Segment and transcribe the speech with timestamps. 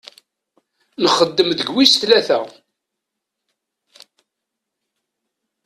[1.03, 2.39] Nxeddem deg wis tlata?